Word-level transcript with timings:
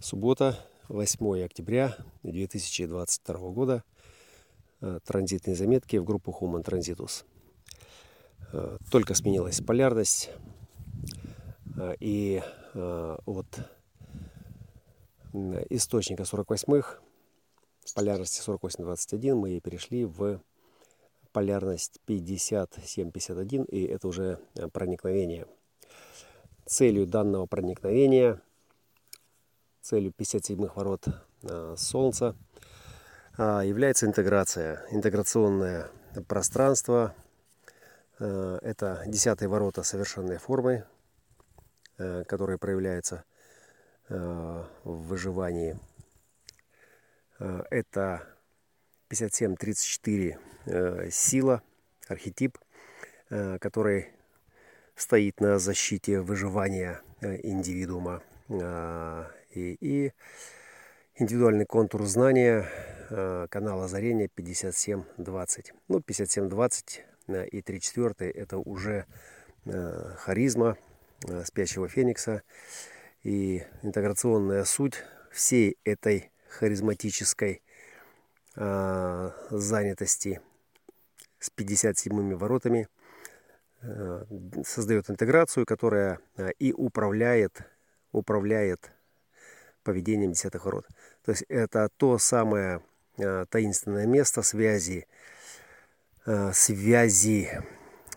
Суббота, 0.00 0.56
8 0.86 1.44
октября 1.44 1.96
2022 2.22 3.50
года. 3.50 3.82
Э, 4.80 5.00
транзитные 5.04 5.56
заметки 5.56 5.96
в 5.96 6.04
группу 6.04 6.30
Human 6.40 6.62
Transitus. 6.62 7.24
Э, 8.52 8.78
только 8.92 9.14
сменилась 9.14 9.60
полярность. 9.60 10.30
Э, 11.76 11.96
и 11.98 12.40
от 12.74 13.46
источника 15.68 16.22
48-х, 16.22 17.00
полярности 17.96 18.40
48-21, 18.48 19.34
мы 19.34 19.58
перешли 19.58 20.04
в 20.04 20.40
полярность 21.32 21.98
57-51, 22.06 23.64
и 23.66 23.84
это 23.84 24.06
уже 24.06 24.38
проникновение. 24.72 25.48
Целью 26.66 27.04
данного 27.04 27.46
проникновения– 27.46 28.40
целью 29.88 30.12
57-х 30.12 30.74
ворот 30.74 31.08
а, 31.44 31.74
Солнца 31.76 32.36
а, 33.38 33.62
является 33.62 34.06
интеграция, 34.06 34.84
интеграционное 34.90 35.88
пространство. 36.26 37.14
А, 38.18 38.58
это 38.60 39.02
десятые 39.06 39.48
ворота 39.48 39.82
совершенной 39.82 40.36
формы, 40.36 40.84
которые 41.96 42.58
проявляются 42.58 43.24
в 44.08 44.68
выживании. 44.84 45.76
Это 47.40 48.22
57-34 49.10 51.10
сила, 51.10 51.62
архетип, 52.06 52.56
который 53.28 54.12
стоит 54.94 55.40
на 55.40 55.58
защите 55.58 56.20
выживания 56.20 57.02
индивидуума 57.20 58.22
и, 59.58 59.76
и 59.80 60.12
индивидуальный 61.18 61.66
контур 61.66 62.04
знания 62.04 62.68
э, 63.10 63.46
канала 63.50 63.84
озарения 63.84 64.28
5720. 64.28 65.74
Ну, 65.88 66.00
5720 66.00 67.04
э, 67.26 67.46
и 67.48 67.62
3 67.62 67.80
четвертые 67.80 68.30
это 68.30 68.58
уже 68.58 69.06
э, 69.66 70.14
харизма 70.18 70.76
спящего 71.44 71.88
феникса 71.88 72.42
и 73.24 73.64
интеграционная 73.82 74.64
суть 74.64 75.02
всей 75.32 75.76
этой 75.84 76.30
харизматической 76.48 77.60
занятости 78.54 80.40
с 81.40 81.50
57 81.50 82.36
воротами 82.36 82.86
создает 84.64 85.10
интеграцию, 85.10 85.66
которая 85.66 86.20
и 86.60 86.72
управляет, 86.72 87.62
управляет 88.12 88.92
поведением 89.88 90.32
десятых 90.32 90.66
ворот. 90.66 90.86
То 91.24 91.30
есть 91.30 91.44
это 91.48 91.88
то 91.96 92.18
самое 92.18 92.82
э, 93.16 93.46
таинственное 93.48 94.06
место 94.06 94.42
связи, 94.42 95.06
э, 96.26 96.52
связи 96.52 97.62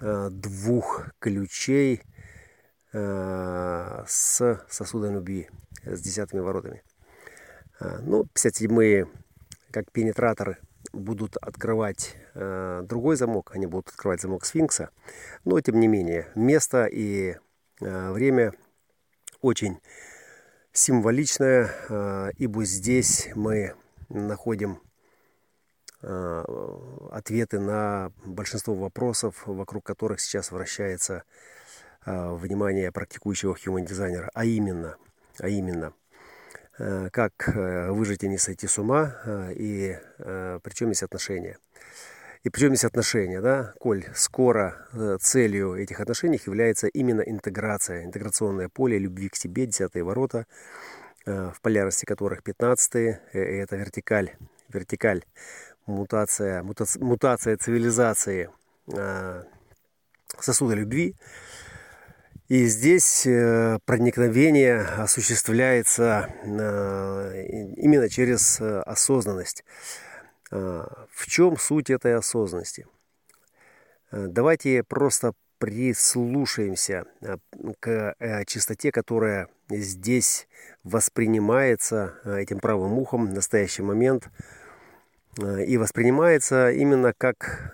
э, 0.02 0.30
двух 0.32 1.12
ключей 1.20 2.04
с 2.94 4.66
сосудом 4.70 5.14
любви, 5.14 5.48
с 5.86 6.02
десятыми 6.02 6.42
воротами. 6.42 6.84
Ну, 7.80 8.26
57-е, 8.36 9.08
как 9.72 9.90
пенетраторы, 9.94 10.58
будут 10.92 11.38
открывать 11.38 12.18
э, 12.34 12.82
другой 12.84 13.16
замок, 13.16 13.52
они 13.54 13.66
будут 13.66 13.88
открывать 13.88 14.20
замок 14.20 14.44
сфинкса, 14.44 14.90
но 15.46 15.62
тем 15.62 15.80
не 15.80 15.88
менее 15.88 16.28
место 16.36 16.84
и 16.86 17.38
э, 17.80 18.12
время 18.12 18.52
очень 19.40 19.80
символичное, 20.74 21.72
а, 21.90 22.30
ибо 22.38 22.66
здесь 22.66 23.30
мы 23.36 23.76
находим 24.10 24.80
а, 26.02 27.10
ответы 27.12 27.60
на 27.60 28.12
большинство 28.26 28.74
вопросов, 28.76 29.44
вокруг 29.46 29.86
которых 29.86 30.20
сейчас 30.20 30.52
вращается 30.52 31.24
а, 32.06 32.34
внимание 32.34 32.92
практикующего 32.92 33.56
human 33.56 33.86
дизайнера, 33.86 34.30
а 34.34 34.46
именно, 34.46 34.98
а 35.40 35.48
именно, 35.48 35.94
как 37.12 37.52
выжить 37.54 38.24
и 38.24 38.28
не 38.28 38.40
сойти 38.40 38.66
с 38.66 38.80
ума, 38.80 39.14
и 39.52 40.00
причем 40.64 40.90
есть 40.90 41.04
отношения– 41.04 41.60
и 42.44 42.50
причем 42.50 42.72
есть 42.72 42.86
отношения, 42.86 43.40
да, 43.40 43.74
коль 43.80 44.04
скоро 44.16 44.88
э, 44.94 45.18
целью 45.22 45.76
этих 45.76 46.00
отношений 46.00 46.40
является 46.44 46.88
именно 46.88 47.22
интеграция, 47.22 48.04
интеграционное 48.04 48.68
поле 48.68 48.98
любви 48.98 49.30
к 49.30 49.36
себе, 49.36 49.68
десятые 49.68 50.04
ворота, 50.04 50.48
э, 51.28 51.52
в 51.56 51.62
полярности 51.62 52.06
которых 52.06 52.42
15 52.42 52.96
э, 52.96 53.20
это 53.34 53.76
вертикаль, 53.76 54.32
вертикаль, 54.70 55.24
мутация, 55.86 56.64
мутация, 56.64 57.04
мутация 57.04 57.58
цивилизации 57.58 58.50
сосуда 60.40 60.74
любви. 60.74 61.16
И 62.50 62.66
здесь 62.66 63.22
проникновение 63.86 64.82
осуществляется 64.82 66.34
именно 66.44 68.10
через 68.10 68.60
осознанность. 68.60 69.64
А, 70.52 71.08
в 71.12 71.28
чем 71.28 71.58
суть 71.58 71.90
этой 71.90 72.16
осознанности? 72.16 72.86
А, 74.12 74.28
давайте 74.28 74.84
просто 74.84 75.34
прислушаемся 75.58 77.06
а, 77.22 77.38
к 77.80 78.16
э, 78.20 78.46
чистоте, 78.46 78.92
которая 78.92 79.48
здесь 79.70 80.48
воспринимается 80.84 82.16
этим 82.26 82.60
правым 82.60 82.94
ухом 82.98 83.28
в 83.28 83.34
настоящий 83.34 83.84
момент 83.84 84.30
и 85.40 85.78
воспринимается 85.78 86.72
именно 86.72 87.14
как 87.14 87.74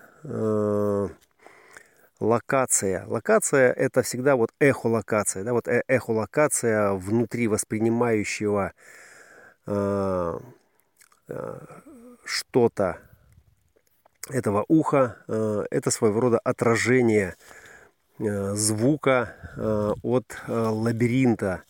локация. 2.20 3.04
Локация 3.08 3.72
это 3.72 4.04
всегда 4.04 4.36
вот 4.36 4.52
эхолокация, 4.60 5.44
да, 5.44 5.54
вот 5.54 5.68
э 5.68 5.82
эхолокация 5.88 6.92
внутри 6.92 7.48
воспринимающего 7.48 8.74
что-то 12.28 13.00
этого 14.30 14.66
уха. 14.68 15.18
Э, 15.28 15.66
это 15.72 15.92
своего 15.92 16.20
рода 16.20 16.40
отражение 16.40 17.36
э, 18.20 18.54
звука 18.54 19.36
э, 19.56 19.94
от 20.04 20.26
лабиринта 20.48 21.64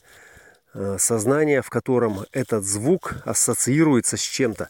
сознания, 1.00 1.64
в 1.64 1.72
котором 1.72 2.26
этот 2.34 2.64
звук 2.64 3.16
ассоциируется 3.26 4.16
с 4.16 4.22
чем-то. 4.22 4.70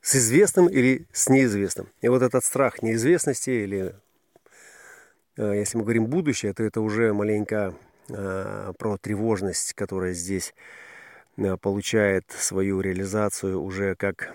С 0.00 0.16
известным 0.16 0.66
или 0.66 1.06
с 1.12 1.28
неизвестным. 1.28 1.86
И 2.00 2.08
вот 2.08 2.22
этот 2.22 2.44
страх 2.44 2.82
неизвестности, 2.82 3.50
или 3.50 3.94
если 5.36 5.78
мы 5.78 5.84
говорим 5.84 6.06
будущее, 6.06 6.52
то 6.52 6.64
это 6.64 6.80
уже 6.80 7.12
маленько 7.12 7.74
про 8.08 8.96
тревожность, 9.00 9.74
которая 9.74 10.14
здесь 10.14 10.52
получает 11.60 12.30
свою 12.30 12.80
реализацию 12.80 13.60
уже 13.60 13.94
как 13.94 14.34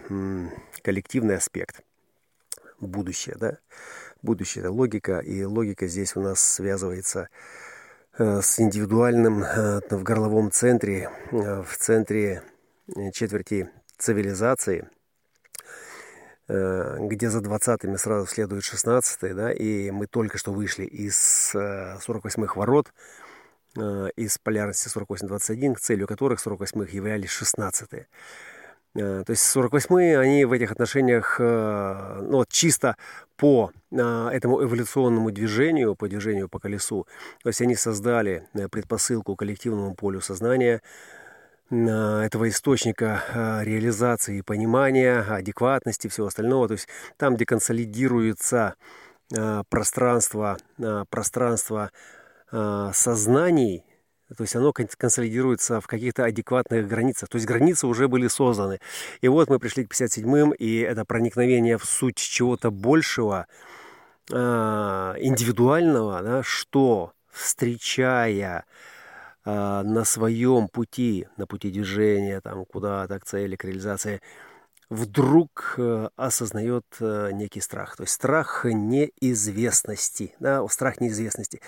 коллективный 0.84 1.38
аспект. 1.38 1.82
Будущее, 2.80 3.36
да? 3.40 3.58
Будущее– 4.22 4.62
это 4.64 4.72
логика, 4.72 5.20
и 5.20 5.44
логика 5.44 5.88
здесь 5.88 6.16
у 6.16 6.22
нас 6.22 6.40
связывается 6.40 7.30
э, 8.18 8.42
с 8.42 8.60
индивидуальным 8.60 9.44
э, 9.44 9.82
в 9.90 10.04
горловом 10.04 10.52
центре, 10.52 11.10
в 11.32 11.76
центре 11.78 12.44
четверти 13.14 13.70
цивилизации, 13.98 14.88
где 16.48 17.30
за 17.30 17.40
20-ми 17.40 17.98
сразу 17.98 18.28
следует 18.28 18.64
16 18.64 19.36
да, 19.36 19.54
и 19.54 19.90
мы 19.92 20.08
только 20.08 20.38
что 20.38 20.52
вышли 20.52 20.84
из 20.84 21.56
48-х 21.56 22.60
ворот– 22.60 22.92
Э, 23.04 23.31
из 23.76 24.38
полярности 24.38 24.90
48-21, 24.90 25.76
целью 25.80 26.08
которых 26.08 26.46
48-х 26.46 26.92
являлись 26.92 27.30
16-е. 27.30 28.08
Э, 28.96 29.24
то 29.26 29.32
есть 29.32 29.56
48-е, 29.56 30.20
они 30.20 30.46
в 30.46 30.52
этих 30.52 30.72
отношениях, 30.72 31.38
э, 31.40 32.20
ну 32.22 32.38
вот 32.38 32.50
чисто 32.50 32.98
по 33.38 33.72
этому 33.92 34.64
эволюционному 34.64 35.32
движению, 35.32 35.96
по 35.96 36.08
движению 36.08 36.48
по 36.48 36.60
колесу, 36.60 37.08
то 37.44 37.50
есть 37.50 37.60
они 37.62 37.76
создали 37.76 38.48
предпосылку 38.72 39.36
коллективному 39.36 39.96
полю 39.96 40.22
сознания, 40.22 40.82
этого 41.70 42.50
источника 42.50 43.24
реализации 43.64 44.40
и 44.40 44.42
понимания, 44.42 45.22
адекватности, 45.22 46.08
всего 46.08 46.28
остального. 46.28 46.68
То 46.68 46.74
есть 46.74 46.88
там, 47.18 47.36
где 47.36 47.46
консолидируется 47.46 48.76
пространство, 49.70 50.58
пространство 51.10 51.90
э, 51.90 52.21
сознаний, 52.52 53.86
то 54.36 54.44
есть 54.44 54.56
оно 54.56 54.74
консолидируется 54.74 55.82
в 55.82 55.88
каких-то 55.88 56.26
адекватных 56.26 56.88
границах. 56.88 57.30
То 57.30 57.36
есть 57.36 57.48
границы 57.48 57.88
уже 57.88 58.08
были 58.08 58.28
созданы. 58.28 58.80
И 59.22 59.28
вот 59.28 59.50
мы 59.50 59.60
пришли 59.60 59.86
к 59.86 59.92
57-м, 59.94 60.52
и 60.52 60.80
это 60.80 61.04
проникновение 61.06 61.78
в 61.78 61.86
суть 61.86 62.18
чего-то 62.18 62.72
большего, 62.72 63.48
э, 64.32 64.36
индивидуального, 64.36 66.22
да, 66.22 66.44
что, 66.44 67.14
встречая 67.30 68.66
а, 69.44 69.84
на 69.84 70.04
своем 70.04 70.68
пути, 70.68 71.28
на 71.38 71.48
пути 71.48 71.72
движения, 71.72 72.42
там 72.42 72.66
куда-то 72.66 73.20
к 73.20 73.26
цели, 73.26 73.56
к 73.56 73.66
реализации, 73.66 74.22
вдруг 74.90 75.76
э, 75.78 76.10
осознает 76.16 76.86
э, 77.00 77.32
некий 77.34 77.62
страх. 77.62 77.96
То 77.96 78.04
есть 78.04 78.14
страх 78.14 78.66
неизвестности, 78.66 80.36
да, 80.40 80.68
страх 80.68 81.00
неизвестности. 81.00 81.62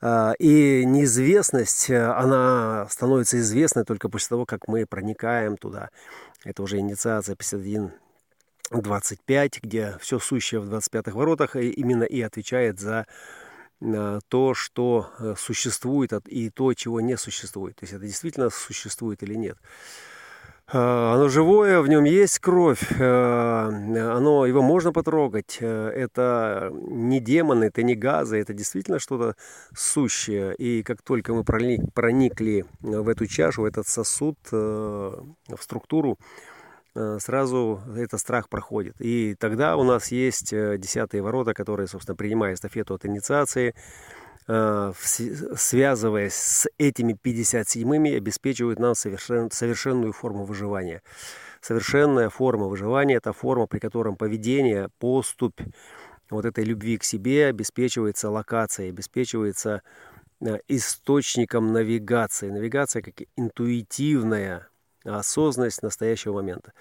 А, 0.00 0.34
и 0.38 0.84
неизвестность, 0.84 1.90
э, 1.90 2.06
она 2.06 2.86
становится 2.90 3.38
известной 3.38 3.84
только 3.84 4.08
после 4.08 4.28
того, 4.28 4.46
как 4.46 4.68
мы 4.68 4.86
проникаем 4.86 5.56
туда. 5.56 5.90
Это 6.44 6.62
уже 6.62 6.78
инициация 6.78 7.34
51 7.34 7.92
25, 8.70 9.62
где 9.62 9.96
все 10.00 10.18
сущее 10.18 10.60
в 10.60 10.72
25-х 10.72 11.16
воротах 11.16 11.54
именно 11.54 12.02
и 12.02 12.20
отвечает 12.20 12.80
за 12.80 13.06
то, 13.78 14.54
что 14.54 15.36
существует 15.38 16.12
и 16.26 16.50
то, 16.50 16.74
чего 16.74 17.00
не 17.00 17.16
существует. 17.16 17.76
То 17.76 17.84
есть 17.84 17.92
это 17.92 18.04
действительно 18.04 18.50
существует 18.50 19.22
или 19.22 19.34
нет. 19.34 19.56
А, 20.68 21.14
оно 21.14 21.28
живое, 21.28 21.80
в 21.80 21.88
нем 21.88 22.02
есть 22.02 22.40
кровь, 22.40 22.82
а, 22.98 23.68
оно, 23.68 24.46
его 24.46 24.62
можно 24.62 24.92
потрогать. 24.92 25.58
Э, 25.60 25.90
это 25.90 26.72
не 26.72 27.20
демоны, 27.20 27.66
это 27.66 27.84
не 27.84 27.94
газы, 27.94 28.38
это 28.40 28.52
действительно 28.52 28.98
что-то 28.98 29.36
сущее. 29.76 30.56
И 30.56 30.82
как 30.82 31.02
только 31.02 31.34
мы 31.34 31.44
проникли 31.44 32.64
в 32.80 33.08
эту 33.08 33.26
чашу, 33.26 33.62
в 33.62 33.64
этот 33.66 33.86
сосуд, 33.86 34.36
э, 34.50 34.56
в 34.56 35.62
структуру, 35.62 36.18
э, 36.96 37.18
сразу 37.20 37.80
этот 37.96 38.18
страх 38.18 38.48
проходит. 38.48 38.96
И 38.98 39.36
тогда 39.38 39.76
у 39.76 39.84
нас 39.84 40.10
есть 40.10 40.50
десятые 40.50 41.22
ворота, 41.22 41.54
которые, 41.54 41.86
собственно, 41.86 42.16
принимая 42.16 42.54
эстафету 42.54 42.94
от 42.94 43.06
инициации, 43.06 43.68
Э, 43.68 44.25
связываясь 44.48 46.34
с 46.34 46.68
этими 46.78 47.14
57-ми, 47.14 48.14
обеспечивают 48.14 48.78
нам 48.78 48.94
совершен, 48.94 49.50
совершенную 49.50 50.12
форму 50.12 50.44
выживания. 50.44 51.02
Совершенная 51.60 52.28
форма 52.30 52.66
выживания– 52.66 53.16
это 53.16 53.32
форма, 53.32 53.66
при 53.66 53.80
котором 53.80 54.16
поведение, 54.16 54.88
поступь 55.00 55.60
вот 56.30 56.44
этой 56.44 56.64
любви 56.64 56.96
к 56.98 57.04
себе 57.04 57.46
обеспечивается 57.46 58.30
локацией, 58.30 58.90
обеспечивается 58.90 59.82
э, 60.40 60.58
источником 60.68 61.72
навигации. 61.72 62.50
Навигация 62.50 63.02
как 63.02 63.14
интуитивная 63.36 64.68
осознанность 65.04 65.82
настоящего 65.82 66.34
момента. 66.34 66.72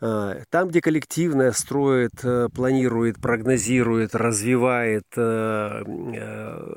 А, 0.00 0.42
там, 0.50 0.68
где 0.68 0.80
коллективное 0.80 1.52
строит, 1.52 2.22
э, 2.22 2.48
планирует, 2.54 3.18
прогнозирует, 3.20 4.14
развивает, 4.14 5.06
э, 5.16 5.82
э, 6.16 6.74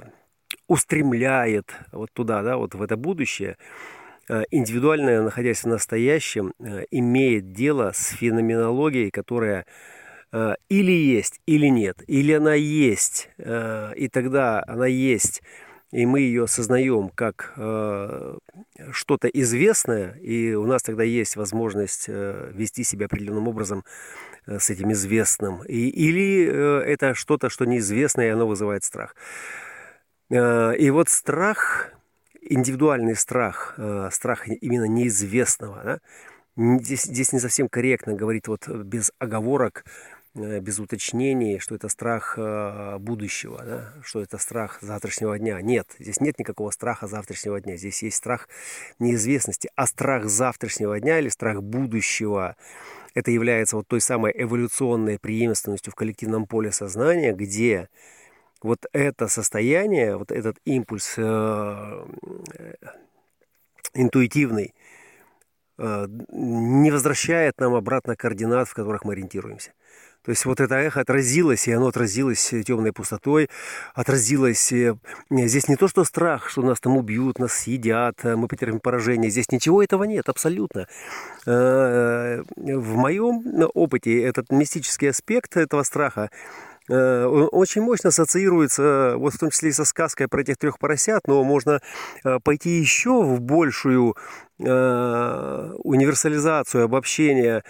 устремляет 0.68 1.74
вот 1.92 2.10
туда, 2.14 2.42
да, 2.44 2.58
вот 2.58 2.76
в 2.76 2.82
это 2.82 2.96
будущее, 2.96 3.58
индивидуальное, 4.52 5.24
находясь 5.24 5.64
в 5.64 5.68
настоящем, 5.68 6.54
имеет 6.92 7.52
дело 7.52 7.92
с 7.96 8.10
феноменологией, 8.10 9.10
которая 9.10 9.66
или 10.70 10.92
есть, 10.92 11.40
или 11.48 11.66
нет, 11.66 12.04
или 12.06 12.34
она 12.34 12.54
есть, 12.54 13.32
и 13.40 14.10
тогда 14.14 14.64
она 14.68 14.86
есть 14.86 15.42
и 15.92 16.06
мы 16.06 16.22
ее 16.22 16.44
осознаем 16.44 17.10
как 17.10 17.54
э, 17.58 18.38
что-то 18.92 19.28
известное, 19.28 20.14
и 20.22 20.54
у 20.54 20.66
нас 20.66 20.84
тогда 20.84 21.04
есть 21.04 21.36
возможность 21.36 22.06
э, 22.08 22.52
вести 22.54 22.84
себя 22.84 23.08
определенным 23.08 23.48
образом 23.48 23.84
э, 24.46 24.60
с 24.60 24.70
этим 24.70 24.92
известным, 24.92 25.64
и, 25.64 25.88
или 25.90 26.48
э, 26.48 26.82
это 26.86 27.16
что-то, 27.16 27.50
что 27.50 27.66
неизвестное, 27.66 28.28
и 28.28 28.30
оно 28.30 28.48
вызывает 28.48 28.84
страх. 28.84 29.16
Э, 30.30 30.76
и 30.78 30.92
вот 30.92 31.10
страх, 31.10 31.92
индивидуальный 32.42 33.16
страх, 33.16 33.74
э, 33.78 34.10
страх 34.12 34.48
именно 34.48 34.86
неизвестного, 34.86 35.82
да, 35.84 36.00
здесь, 36.80 37.04
здесь 37.04 37.34
не 37.34 37.40
совсем 37.40 37.68
корректно 37.68 38.14
говорить 38.14 38.48
вот 38.48 38.68
без 38.68 39.12
оговорок, 39.18 39.86
без 40.40 40.80
уточнений, 40.80 41.60
что 41.60 41.76
это 41.76 41.90
страх 41.90 42.36
э, 42.38 42.98
будущего, 42.98 43.64
да? 43.64 43.94
что 44.04 44.22
это 44.22 44.38
страх 44.38 44.80
завтрашнего 44.82 45.38
дня. 45.38 45.62
Нет, 45.62 45.88
здесь 46.00 46.22
нет 46.22 46.40
никакого 46.40 46.72
страха 46.72 47.08
завтрашнего 47.08 47.60
дня. 47.60 47.78
Здесь 47.78 48.02
есть 48.04 48.18
страх 48.18 48.48
неизвестности. 49.00 49.70
А 49.76 49.86
страх 49.86 50.26
завтрашнего 50.26 51.00
дня 51.00 51.20
или 51.20 51.30
страх 51.30 51.62
будущего 51.62 52.56
это 53.14 53.32
является 53.32 53.76
вот 53.76 53.88
той 53.88 54.02
самой 54.02 54.34
эволюционной 54.36 55.20
преемственностью 55.20 55.92
в 55.92 55.96
коллективном 55.96 56.46
поле 56.46 56.72
сознания, 56.72 57.34
где 57.34 57.90
вот 58.62 58.86
это 58.94 59.28
состояние, 59.28 60.18
вот 60.18 60.32
этот 60.32 60.58
импульс 60.66 61.16
э, 61.18 62.06
интуитивный, 63.94 64.74
не 65.80 66.92
возвращает 66.92 67.58
нам 67.60 67.74
обратно 67.74 68.18
координат, 68.18 68.68
в 68.68 68.74
которых 68.74 69.06
мы 69.06 69.14
ориентируемся. 69.14 69.72
То 70.26 70.32
есть 70.32 70.44
вот 70.46 70.60
это 70.60 70.76
эхо 70.76 71.00
отразилось, 71.02 71.68
и 71.68 71.72
оно 71.72 71.88
отразилось 71.88 72.54
темной 72.66 72.92
пустотой, 72.92 73.50
отразилось... 73.94 74.72
Э, 74.74 74.96
здесь 75.30 75.70
не 75.70 75.78
то, 75.78 75.88
что 75.88 76.04
страх, 76.04 76.50
что 76.50 76.62
нас 76.62 76.82
там 76.82 76.98
убьют, 76.98 77.40
нас 77.40 77.54
съедят, 77.54 78.16
э, 78.24 78.36
мы 78.36 78.50
потерпим 78.50 78.82
поражение. 78.82 79.32
Здесь 79.32 79.50
ничего 79.52 79.82
этого 79.82 80.04
нет, 80.04 80.28
абсолютно. 80.28 80.88
Э, 81.46 82.44
в 82.58 82.96
моем 82.96 83.44
опыте 83.74 84.22
этот 84.22 84.52
мистический 84.52 85.10
аспект 85.10 85.56
этого 85.58 85.84
страха 85.84 86.30
очень 86.92 87.84
мощно 87.84 88.10
ассоциируется, 88.10 89.14
вот 89.18 89.36
в 89.36 89.38
том 89.38 89.52
числе 89.52 89.70
и 89.70 89.72
со 89.72 89.86
сказкой 89.86 90.28
про 90.28 90.42
этих 90.42 90.58
трех 90.58 90.80
поросят, 90.80 91.28
но 91.28 91.44
можно 91.44 91.82
пойти 92.44 92.80
еще 92.80 93.22
в 93.22 93.40
большую 93.42 94.16
универсализацию, 94.58 96.86
обобщение 96.86 97.64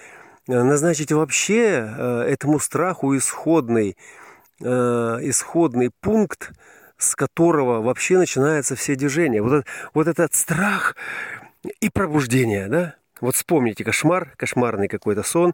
назначить 0.50 1.12
вообще 1.12 1.88
э, 1.88 2.22
этому 2.28 2.60
страху 2.60 3.16
исходный, 3.16 3.96
э, 4.62 4.66
исходный 4.66 5.92
пункт, 6.01 6.51
с 6.98 7.16
которого 7.16 7.81
вообще 7.81 8.18
начинаются 8.18 8.75
все 8.75 8.96
движения. 8.96 9.42
Вот, 9.42 9.66
вот 9.94 10.07
этот 10.07 10.34
страх 10.36 10.96
и 11.80 11.90
пробуждение, 11.90 12.68
да? 12.68 12.96
Вот 13.22 13.36
вспомните 13.36 13.84
кошмар, 13.84 14.34
кошмарный 14.38 14.88
какой-то 14.88 15.24
сон, 15.24 15.54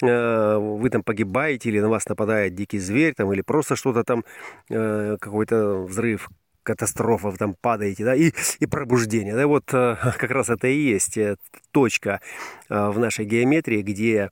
вы 0.00 0.88
там 0.90 1.02
погибаете 1.02 1.68
или 1.68 1.78
на 1.78 1.90
вас 1.90 2.08
нападает 2.08 2.54
дикий 2.54 2.78
зверь 2.78 3.12
там, 3.14 3.30
или 3.34 3.42
просто 3.42 3.76
что-то 3.76 4.02
там, 4.02 4.24
какой-то 4.68 5.82
взрыв, 5.82 6.30
катастрофа, 6.62 7.32
там 7.32 7.54
падаете, 7.60 8.04
да, 8.04 8.14
и, 8.14 8.32
и 8.58 8.66
пробуждение. 8.66 9.34
Да, 9.34 9.46
вот 9.46 9.64
э, 9.72 9.96
как 10.18 10.30
раз 10.30 10.48
это 10.48 10.68
и 10.68 10.78
есть 10.78 11.16
э, 11.16 11.36
точка 11.70 12.20
э, 12.68 12.88
в 12.88 12.98
нашей 12.98 13.24
геометрии, 13.24 13.82
где 13.82 14.30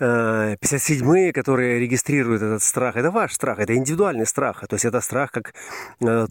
57-е, 0.00 1.32
которые 1.32 1.78
регистрируют 1.78 2.42
этот 2.42 2.64
страх, 2.64 2.96
это 2.96 3.12
ваш 3.12 3.32
страх, 3.32 3.60
это 3.60 3.76
индивидуальный 3.76 4.26
страх, 4.26 4.66
то 4.66 4.74
есть 4.74 4.84
это 4.84 5.00
страх 5.00 5.30
как 5.30 5.54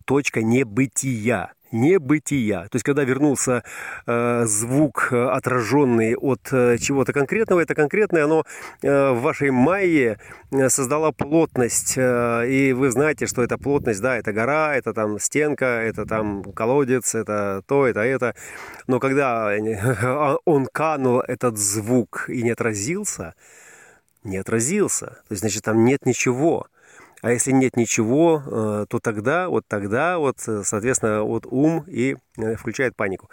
точка 0.06 0.44
небытия 0.44 1.54
небытия. 1.74 2.62
То 2.70 2.76
есть, 2.76 2.86
когда 2.86 3.04
вернулся 3.04 3.64
э, 4.06 4.46
звук, 4.46 5.10
э, 5.12 5.26
отраженный 5.26 6.16
от 6.16 6.48
э, 6.52 6.78
чего-то 6.78 7.12
конкретного, 7.12 7.60
это 7.60 7.76
конкретное, 7.76 8.26
оно 8.26 8.46
э, 8.82 9.12
в 9.12 9.22
вашей 9.22 9.52
майе 9.52 10.20
э, 10.52 10.70
создало 10.70 11.12
плотность. 11.12 11.96
Э, 11.98 12.48
и 12.48 12.74
вы 12.74 12.92
знаете, 12.92 13.26
что 13.26 13.44
эта 13.44 13.58
плотность, 13.58 14.02
да, 14.02 14.18
это 14.18 14.32
гора, 14.32 14.76
это 14.76 14.94
там 14.94 15.20
стенка, 15.20 15.66
это 15.66 16.06
там 16.06 16.44
колодец, 16.54 17.16
это 17.16 17.64
то, 17.68 17.88
это 17.88 18.02
это. 18.02 18.36
Но 18.88 19.00
когда 19.00 19.52
он 20.46 20.68
канул 20.72 21.20
этот 21.22 21.58
звук 21.58 22.30
и 22.30 22.44
не 22.44 22.52
отразился, 22.52 23.34
не 24.24 24.38
отразился. 24.38 25.06
То 25.06 25.32
есть, 25.32 25.42
значит, 25.42 25.64
там 25.64 25.84
нет 25.84 26.06
ничего. 26.06 26.68
А 27.24 27.32
если 27.32 27.52
нет 27.52 27.78
ничего, 27.78 28.44
э, 28.46 28.86
то 28.90 29.00
тогда, 29.00 29.48
вот 29.48 29.64
тогда, 29.66 30.18
вот, 30.18 30.46
э, 30.46 30.64
соответственно, 30.66 31.24
вот 31.24 31.46
ум 31.50 31.86
и 31.88 32.18
э, 32.36 32.56
включает 32.58 32.98
панику. 32.98 33.30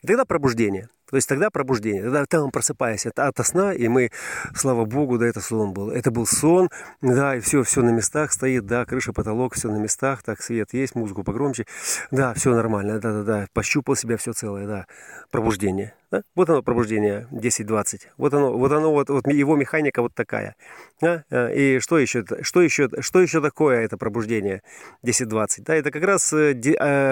И 0.00 0.06
тогда 0.06 0.24
пробуждение. 0.24 0.88
То 1.10 1.16
есть 1.16 1.28
тогда 1.28 1.50
пробуждение, 1.50 2.02
тогда 2.02 2.24
там 2.24 2.50
просыпаясь 2.50 3.04
от, 3.04 3.18
от 3.18 3.46
сна, 3.46 3.74
и 3.74 3.86
мы, 3.88 4.10
слава 4.54 4.86
богу, 4.86 5.18
да, 5.18 5.26
это 5.26 5.42
сон 5.42 5.74
был. 5.74 5.90
Это 5.90 6.10
был 6.10 6.26
сон, 6.26 6.70
да, 7.02 7.36
и 7.36 7.40
все, 7.40 7.62
все 7.64 7.82
на 7.82 7.90
местах 7.90 8.32
стоит, 8.32 8.64
да, 8.64 8.86
крыша, 8.86 9.12
потолок, 9.12 9.54
все 9.54 9.70
на 9.70 9.76
местах, 9.76 10.22
так, 10.22 10.40
свет 10.40 10.72
есть, 10.72 10.94
музыку 10.94 11.22
погромче, 11.22 11.66
да, 12.10 12.32
все 12.32 12.54
нормально, 12.54 12.98
да-да-да, 12.98 13.46
пощупал 13.52 13.94
себя, 13.94 14.16
все 14.16 14.32
целое, 14.32 14.66
да, 14.66 14.86
пробуждение. 15.30 15.92
Да? 16.14 16.22
Вот 16.36 16.48
оно 16.48 16.62
пробуждение 16.62 17.26
10-20. 17.32 18.02
Вот 18.18 18.34
оно, 18.34 18.56
вот 18.56 18.70
оно, 18.70 18.92
вот, 18.92 19.10
вот 19.10 19.26
его 19.26 19.56
механика 19.56 20.00
вот 20.00 20.14
такая. 20.14 20.54
Да? 21.00 21.24
И 21.52 21.80
что 21.80 21.98
еще, 21.98 22.24
что 22.42 22.62
еще, 22.62 22.88
что 23.00 23.20
еще 23.20 23.40
такое 23.40 23.80
это 23.80 23.96
пробуждение 23.96 24.62
10-20? 25.04 25.64
Да, 25.66 25.74
это 25.74 25.90
как 25.90 26.04
раз 26.04 26.30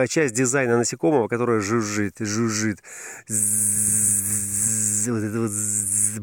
часть 0.08 0.34
дизайна 0.34 0.78
насекомого, 0.78 1.26
которое 1.26 1.60
жужжит, 1.60 2.14
жужжит, 2.20 2.78
вот 5.08 5.22
эта 5.24 5.40
вот 5.40 5.50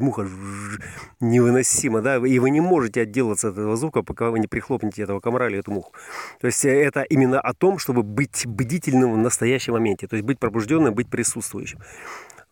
муха 0.00 0.26
невыносимо, 1.20 2.00
да, 2.00 2.16
и 2.16 2.38
вы 2.38 2.48
не 2.48 2.62
можете 2.62 3.02
отделаться 3.02 3.48
от 3.48 3.58
этого 3.58 3.76
звука, 3.76 4.02
пока 4.02 4.30
вы 4.30 4.38
не 4.38 4.46
прихлопнете 4.46 5.02
этого 5.02 5.20
комара 5.20 5.50
или 5.50 5.58
эту 5.58 5.70
муху. 5.70 5.92
То 6.40 6.46
есть 6.46 6.64
это 6.64 7.02
именно 7.02 7.40
о 7.40 7.52
том, 7.52 7.78
чтобы 7.78 8.02
быть 8.02 8.46
бдительным 8.46 9.12
в 9.12 9.18
настоящем 9.18 9.74
моменте, 9.74 10.06
то 10.06 10.16
есть 10.16 10.24
быть 10.26 10.38
пробужденным, 10.38 10.94
быть 10.94 11.10
присутствующим. 11.10 11.78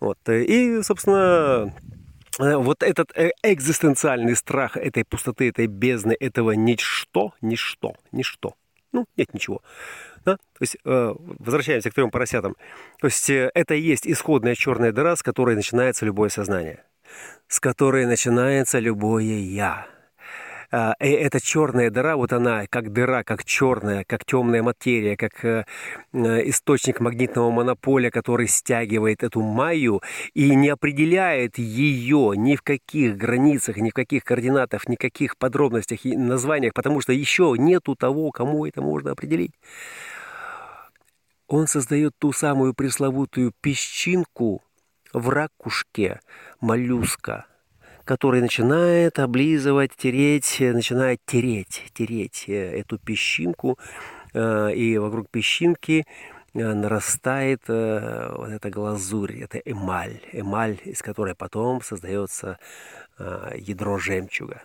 Вот. 0.01 0.19
И, 0.29 0.83
собственно, 0.83 1.75
вот 2.39 2.83
этот 2.83 3.11
э, 3.17 3.31
экзистенциальный 3.43 4.37
страх 4.37 4.77
этой 4.77 5.05
пустоты, 5.05 5.49
этой 5.49 5.67
бездны, 5.67 6.17
этого 6.19 6.53
ничто, 6.53 7.35
ничто, 7.41 7.95
ничто. 8.13 8.55
Ну, 8.93 9.07
нет 9.17 9.35
ничего. 9.35 9.61
Да? 10.25 10.37
То 10.37 10.61
есть, 10.61 10.77
э, 10.85 11.15
возвращаемся 11.19 11.91
к 11.91 11.95
трем 11.95 12.11
поросятам. 12.11 12.57
То 13.01 13.07
есть, 13.07 13.29
э, 13.29 13.51
это 13.55 13.75
и 13.75 13.81
есть 13.81 14.07
исходная 14.07 14.55
черная 14.55 14.93
дыра, 14.93 15.17
с 15.17 15.23
которой 15.23 15.57
начинается 15.57 16.07
любое 16.07 16.29
сознание. 16.29 16.85
С 17.49 17.61
которой 17.61 18.07
начинается 18.07 18.79
любое 18.79 19.25
«я». 19.25 19.87
А, 20.71 20.95
и 21.01 21.09
эта 21.09 21.41
черная 21.41 21.91
дыра, 21.91 22.17
вот 22.17 22.33
она 22.33 22.67
как 22.67 22.93
дыра, 22.93 23.25
как 23.25 23.45
черная, 23.45 24.05
как 24.05 24.27
темная 24.27 24.63
материя, 24.63 25.17
как 25.17 25.43
э, 25.45 25.65
источник 26.13 27.01
магнитного 27.01 27.51
монополя, 27.51 28.11
который 28.11 28.49
стягивает 28.49 29.23
эту 29.23 29.41
майю 29.41 30.03
и 30.35 30.55
не 30.55 30.69
определяет 30.69 31.57
ее 31.57 32.35
ни 32.37 32.55
в 32.55 32.63
каких 32.63 33.17
границах, 33.17 33.79
ни 33.79 33.91
в 33.91 33.95
каких 33.95 34.25
координатах, 34.25 34.89
ни 34.89 34.97
в 34.97 34.99
каких 34.99 35.39
подробностях 35.39 36.05
и 36.05 36.15
названиях, 36.17 36.75
потому 36.75 37.01
что 37.01 37.15
еще 37.15 37.55
нету 37.57 37.97
того, 37.97 38.31
кому 38.31 38.67
это 38.67 38.83
можно 38.83 39.13
определить. 39.13 39.53
Он 41.47 41.67
создает 41.67 42.13
ту 42.19 42.33
самую 42.33 42.75
пресловутую 42.75 43.53
песчинку 43.63 44.63
в 45.15 45.31
ракушке 45.31 46.21
моллюска, 46.61 47.47
который 48.09 48.41
начинает 48.41 49.19
облизывать, 49.19 49.91
тереть, 49.95 50.57
начинает 50.61 51.21
тереть, 51.27 51.85
тереть 51.93 52.45
э, 52.47 52.81
эту 52.81 52.97
песчинку, 52.97 53.79
э, 54.33 54.73
и 54.73 54.97
вокруг 54.97 55.29
песчинки 55.29 56.07
э, 56.55 56.73
нарастает 56.73 57.69
вот 57.69 58.49
эта 58.49 58.71
глазурь, 58.71 59.43
это 59.43 59.59
эмаль, 59.59 60.23
эмаль, 60.33 60.79
из 60.87 61.03
которой 61.03 61.35
потом 61.35 61.83
создается 61.83 62.59
ядро 63.19 63.99
жемчуга. 63.99 64.63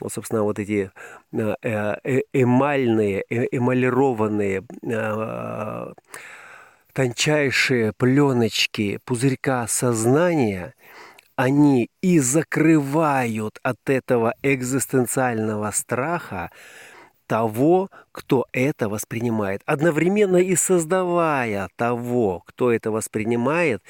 Вот, 0.00 0.12
собственно, 0.12 0.42
вот 0.42 0.58
эти 0.58 0.90
эмальные, 1.32 3.24
эмалированные 3.30 4.64
тончайшие 6.92 7.92
пленочки 7.94 8.98
пузырька 9.06 9.66
сознания, 9.66 10.74
они 11.36 11.88
и 12.00 12.18
закрывают 12.18 13.58
от 13.62 13.78
этого 13.88 14.34
экзистенциального 14.42 15.70
страха 15.70 16.50
того, 17.26 17.88
кто 18.12 18.46
это 18.52 18.88
воспринимает, 18.88 19.62
одновременно 19.64 20.36
и 20.36 20.54
создавая 20.54 21.68
того, 21.76 22.40
кто 22.46 22.70
это 22.70 22.90
воспринимает, 22.90 23.82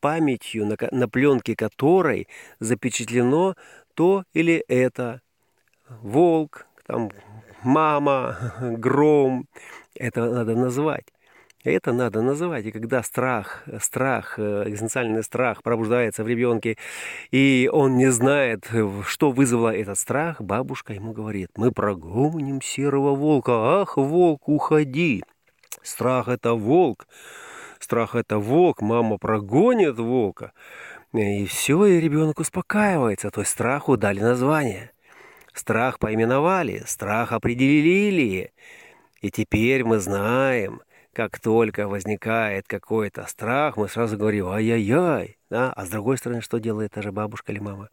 памятью, 0.00 0.66
на, 0.66 0.76
на 0.92 1.08
пленке 1.08 1.56
которой 1.56 2.28
запечатлено 2.60 3.56
то 3.94 4.24
или 4.34 4.62
это 4.68 5.20
волк, 5.88 6.66
там, 6.86 7.10
мама, 7.62 8.36
гром. 8.60 9.46
Это 9.94 10.30
надо 10.30 10.54
назвать. 10.54 11.06
Это 11.66 11.92
надо 11.92 12.22
называть. 12.22 12.64
И 12.64 12.70
когда 12.70 13.02
страх, 13.02 13.64
страх, 13.80 14.38
э, 14.38 14.62
экзистенциальный 14.68 15.24
страх 15.24 15.64
пробуждается 15.64 16.22
в 16.22 16.28
ребенке, 16.28 16.76
и 17.32 17.68
он 17.72 17.96
не 17.96 18.12
знает, 18.12 18.70
что 19.04 19.32
вызвало 19.32 19.74
этот 19.74 19.98
страх, 19.98 20.40
бабушка 20.40 20.92
ему 20.92 21.12
говорит, 21.12 21.50
мы 21.56 21.72
прогоним 21.72 22.62
серого 22.62 23.16
волка. 23.16 23.80
Ах, 23.80 23.96
волк, 23.96 24.48
уходи. 24.48 25.24
Страх– 25.82 26.28
это 26.28 26.54
волк. 26.54 27.08
Страх– 27.80 28.14
это 28.14 28.38
волк. 28.38 28.80
Мама 28.80 29.18
прогонит 29.18 29.98
волка. 29.98 30.52
И 31.12 31.46
все, 31.46 31.84
и 31.86 32.00
ребенок 32.00 32.38
успокаивается. 32.38 33.32
То 33.32 33.40
есть 33.40 33.50
страху 33.50 33.96
дали 33.96 34.20
название. 34.20 34.92
Страх 35.52 35.98
поименовали, 35.98 36.84
страх 36.86 37.32
определили. 37.32 38.52
И 39.20 39.32
теперь 39.32 39.82
мы 39.82 39.98
знаем, 39.98 40.82
как 41.16 41.40
только 41.40 41.88
возникает 41.88 42.68
какой-то 42.68 43.26
страх, 43.26 43.78
мы 43.78 43.88
сразу 43.88 44.18
говорим 44.18 44.48
«ай-яй-яй». 44.48 45.38
Да? 45.48 45.72
А 45.72 45.86
с 45.86 45.88
другой 45.88 46.18
стороны, 46.18 46.42
что 46.42 46.58
делает 46.58 46.92
та 46.92 47.00
же 47.00 47.10
бабушка 47.10 47.52
или 47.52 47.58
мама? 47.58 47.88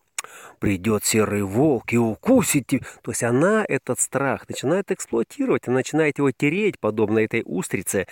Придет 0.60 1.04
серый 1.04 1.44
волк 1.44 1.92
и 1.94 1.98
укусит. 1.98 2.68
То 2.68 3.12
есть 3.12 3.24
она 3.24 3.66
этот 3.68 4.00
страх 4.00 4.48
начинает 4.48 4.92
эксплуатировать, 4.92 5.68
она 5.68 5.78
начинает 5.78 6.18
его 6.18 6.32
тереть, 6.32 6.80
подобно 6.80 7.20
этой 7.20 7.44
устрице, 7.46 8.08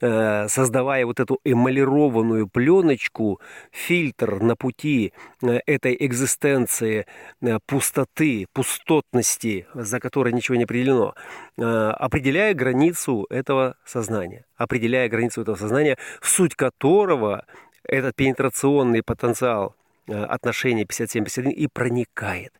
э, 0.00 0.48
создавая 0.48 1.04
вот 1.06 1.20
эту 1.20 1.40
эмалированную 1.44 2.48
пленочку, 2.48 3.40
фильтр 3.70 4.40
на 4.40 4.56
пути 4.56 5.12
э, 5.42 5.58
этой 5.66 5.96
экзистенции 5.98 7.06
э, 7.42 7.58
пустоты, 7.66 8.46
пустотности, 8.52 9.66
за 9.74 10.00
которой 10.00 10.32
ничего 10.32 10.56
не 10.56 10.64
определено, 10.64 11.14
определяя 11.56 12.54
границу 12.54 13.26
этого 13.28 13.76
сознания, 13.84 14.44
определяя 14.56 15.08
границу 15.08 15.42
этого 15.42 15.56
сознания, 15.56 15.98
в 16.20 16.28
суть 16.28 16.54
которого 16.54 17.44
этот 17.84 18.14
пенетрационный 18.16 19.02
потенциал 19.02 19.74
Э, 20.10 20.24
отношение 20.24 20.84
57-51 20.84 21.52
и 21.52 21.68
проникает. 21.68 22.52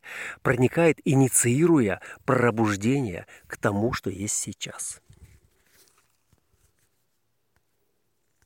Проникает, 0.42 1.00
инициируя 1.04 2.00
пробуждение 2.24 3.26
к 3.48 3.56
тому, 3.56 3.92
что 3.92 4.08
есть 4.08 4.36
сейчас. 4.36 5.02